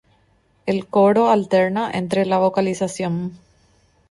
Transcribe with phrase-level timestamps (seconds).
[0.65, 3.37] El coro alterna entre la vocalización.